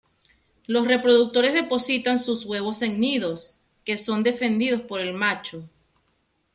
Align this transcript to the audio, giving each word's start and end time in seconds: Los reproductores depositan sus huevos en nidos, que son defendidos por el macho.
Los 0.65 0.87
reproductores 0.87 1.53
depositan 1.53 2.17
sus 2.17 2.43
huevos 2.47 2.81
en 2.81 2.99
nidos, 2.99 3.59
que 3.85 3.99
son 3.99 4.23
defendidos 4.23 4.81
por 4.81 4.99
el 4.99 5.13
macho. 5.13 5.69